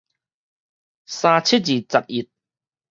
[0.03, 0.03] 三
[1.43, 2.27] 七二十一